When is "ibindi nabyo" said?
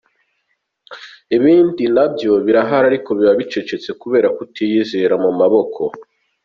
1.37-2.31